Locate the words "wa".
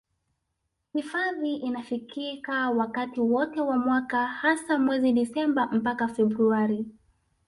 3.61-3.77